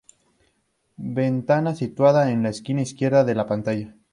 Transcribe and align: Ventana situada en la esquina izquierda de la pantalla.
Ventana 1.15 1.75
situada 1.75 2.31
en 2.31 2.41
la 2.41 2.49
esquina 2.49 2.81
izquierda 2.81 3.23
de 3.23 3.35
la 3.35 3.45
pantalla. 3.45 3.95